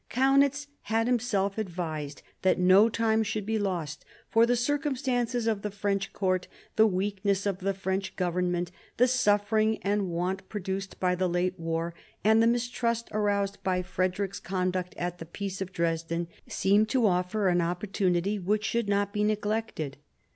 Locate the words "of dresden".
15.61-16.27